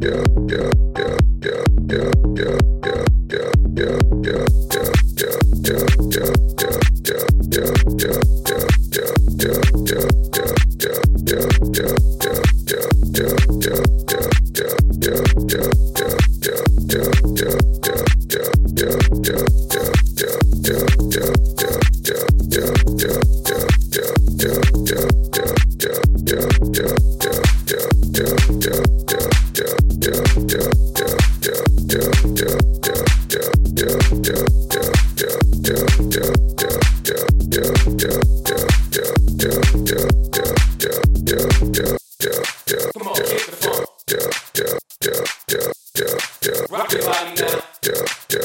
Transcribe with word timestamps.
yeah. 0.00 0.28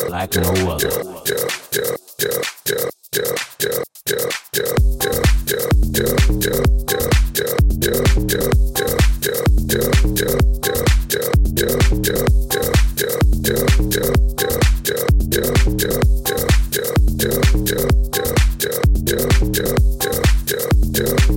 Like 0.09 0.35
no 0.35 0.71
other. 0.71 1.03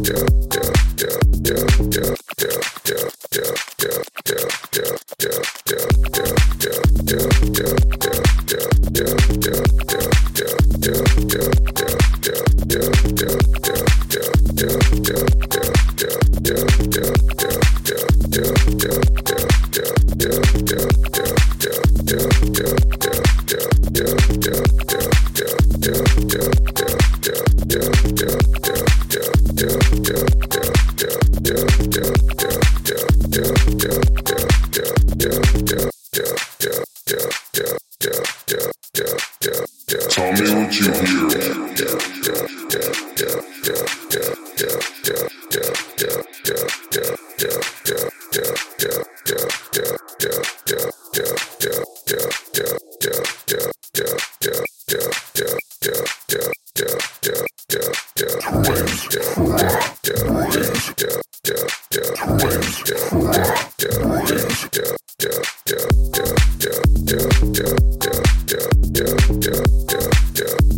Yeah 0.06 0.45
yeah. 0.98 1.26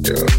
yeah. 0.09 0.39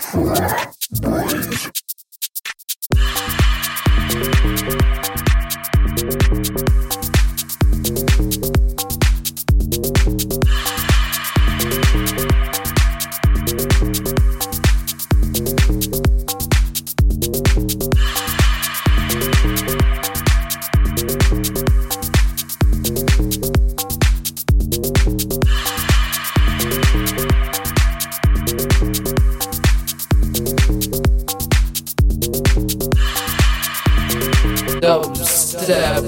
for 0.00 1.00
boys. 1.00 1.77
Dubstep. 34.88 36.00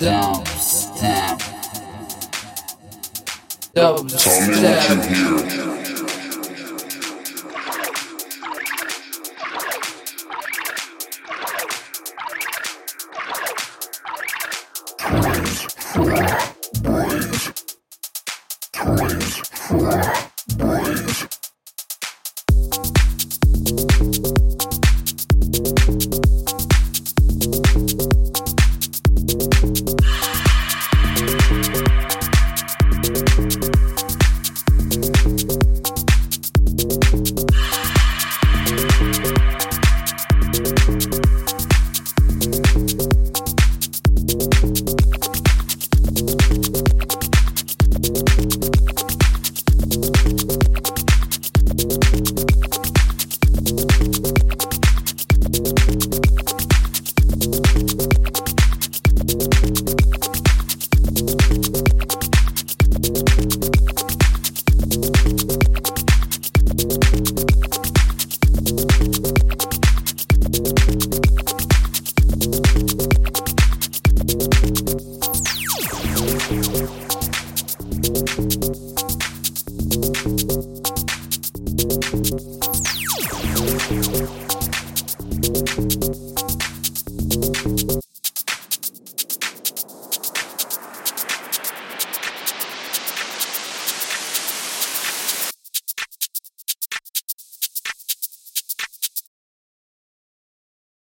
Dubstep. 0.00 1.38
Dubstep. 3.74 4.56
Tell 4.64 4.96
me 4.96 5.02
what 5.02 5.10
you 5.10 5.36
hear. 5.42 5.72
Toys 14.98 15.60
for 15.92 16.16
boys. 16.82 17.52
Toys 18.72 19.36
for 19.52 20.31